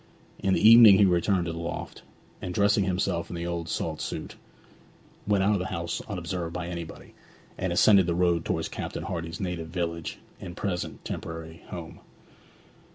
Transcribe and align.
In 0.39 0.55
the 0.55 0.67
evening 0.67 0.97
he 0.97 1.05
returned 1.05 1.45
to 1.45 1.51
the 1.53 1.59
loft, 1.59 2.01
and 2.41 2.55
dressing 2.55 2.85
himself 2.85 3.29
in 3.29 3.35
the 3.35 3.45
old 3.45 3.69
salt 3.69 4.01
suit, 4.01 4.33
went 5.27 5.43
out 5.43 5.53
of 5.53 5.59
the 5.59 5.67
house 5.67 6.01
unobserved 6.09 6.51
by 6.55 6.69
anybody, 6.69 7.13
and 7.55 7.71
ascended 7.71 8.07
the 8.07 8.15
road 8.15 8.43
towards 8.43 8.67
Captain 8.67 9.03
Hardy's 9.03 9.39
native 9.39 9.67
village 9.67 10.17
and 10.39 10.57
present 10.57 11.05
temporary 11.05 11.61
home. 11.67 11.99